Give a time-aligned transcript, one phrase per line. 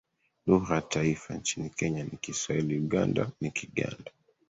[0.47, 4.11] Lugha ya taifa, nchini Kenya ni Kiswahili; Uganda ni Kiganda.